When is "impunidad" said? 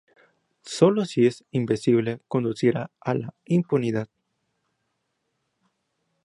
3.45-4.09